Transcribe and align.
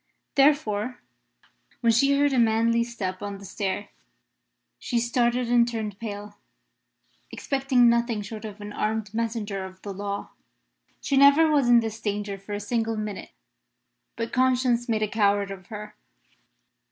Therefore, 0.33 0.97
when 1.81 1.93
she 1.93 2.15
heard 2.17 2.33
a 2.33 2.39
manly 2.39 2.83
step 2.83 3.21
on 3.21 3.37
the 3.37 3.45
stair, 3.45 3.89
she 4.79 4.97
started 4.97 5.47
and 5.51 5.67
turned 5.67 5.99
pale, 5.99 6.39
expecting 7.29 7.87
nothing 7.87 8.23
short 8.23 8.43
of 8.43 8.59
an 8.61 8.73
armed 8.73 9.13
messenger 9.13 9.63
of 9.63 9.79
the 9.83 9.93
law. 9.93 10.31
She 11.01 11.17
never 11.17 11.51
was 11.51 11.69
in 11.69 11.81
this 11.81 12.01
danger 12.01 12.39
for 12.39 12.53
a 12.53 12.59
single 12.59 12.97
minute, 12.97 13.29
but 14.15 14.33
conscience 14.33 14.89
made 14.89 15.03
a 15.03 15.07
coward 15.07 15.51
of 15.51 15.67
her. 15.67 15.95